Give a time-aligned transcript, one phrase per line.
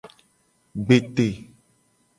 [0.85, 1.27] Gbete.